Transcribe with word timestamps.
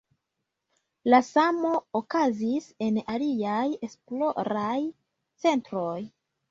La 1.13 1.19
samo 1.27 1.73
okazis 2.01 2.71
en 2.89 2.99
aliaj 3.19 3.63
esploraj 3.91 4.77
centroj. 5.47 5.99